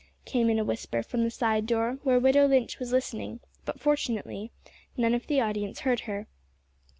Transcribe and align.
came 0.25 0.49
in 0.49 0.57
a 0.57 0.63
whisper 0.63 1.03
from 1.03 1.23
the 1.23 1.29
side 1.29 1.67
door, 1.67 1.99
where 2.01 2.19
widow 2.19 2.47
Lynch 2.47 2.79
was 2.79 2.91
listening; 2.91 3.39
but, 3.65 3.79
fortunately, 3.79 4.49
none 4.97 5.13
of 5.13 5.27
the 5.27 5.39
audience 5.39 5.81
heard 5.81 5.99
her.) 5.99 6.25